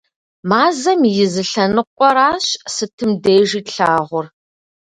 Мазэм 0.49 1.01
и 1.23 1.25
зы 1.33 1.43
лъэныкъуэращ 1.49 2.45
сытым 2.75 3.11
дежи 3.23 3.61
тлъагъур. 3.67 4.25